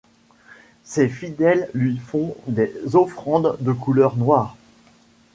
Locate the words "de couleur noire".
3.59-4.57